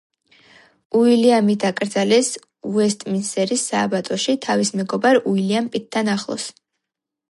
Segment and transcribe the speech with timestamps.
[0.99, 2.33] უილიამი დაკრძალეს
[2.71, 6.53] უესტმინსტერის სააბატოში, თავის მეგობარ უილიამ პიტთან ახლოს.